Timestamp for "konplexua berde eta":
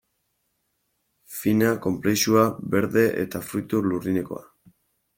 1.87-3.45